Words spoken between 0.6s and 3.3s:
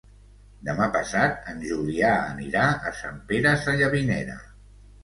Demà passat en Julià anirà a Sant